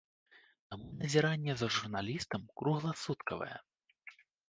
Таму 0.69 0.87
назіранне 1.01 1.53
за 1.61 1.69
журналістам 1.77 2.41
кругласуткавае. 2.63 3.55